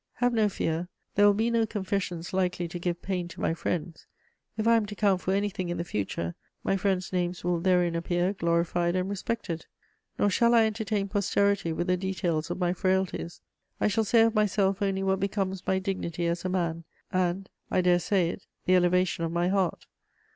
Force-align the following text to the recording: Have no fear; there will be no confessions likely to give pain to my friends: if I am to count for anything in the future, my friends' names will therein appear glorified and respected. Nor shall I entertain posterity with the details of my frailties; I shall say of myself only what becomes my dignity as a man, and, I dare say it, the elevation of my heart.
Have 0.13 0.33
no 0.33 0.49
fear; 0.49 0.87
there 1.13 1.27
will 1.27 1.35
be 1.35 1.51
no 1.51 1.67
confessions 1.67 2.33
likely 2.33 2.67
to 2.67 2.79
give 2.79 3.03
pain 3.03 3.27
to 3.27 3.39
my 3.39 3.53
friends: 3.53 4.07
if 4.57 4.67
I 4.67 4.75
am 4.75 4.87
to 4.87 4.95
count 4.95 5.21
for 5.21 5.31
anything 5.31 5.69
in 5.69 5.77
the 5.77 5.83
future, 5.83 6.33
my 6.63 6.75
friends' 6.75 7.13
names 7.13 7.43
will 7.43 7.59
therein 7.59 7.93
appear 7.95 8.33
glorified 8.33 8.95
and 8.95 9.07
respected. 9.11 9.67
Nor 10.17 10.31
shall 10.31 10.55
I 10.55 10.65
entertain 10.65 11.07
posterity 11.07 11.71
with 11.71 11.85
the 11.85 11.97
details 11.97 12.49
of 12.49 12.57
my 12.57 12.73
frailties; 12.73 13.41
I 13.79 13.89
shall 13.89 14.03
say 14.03 14.23
of 14.23 14.33
myself 14.33 14.81
only 14.81 15.03
what 15.03 15.19
becomes 15.19 15.67
my 15.67 15.77
dignity 15.77 16.25
as 16.25 16.43
a 16.43 16.49
man, 16.49 16.83
and, 17.11 17.47
I 17.69 17.81
dare 17.81 17.99
say 17.99 18.29
it, 18.31 18.47
the 18.65 18.73
elevation 18.73 19.23
of 19.23 19.31
my 19.31 19.49
heart. 19.49 19.85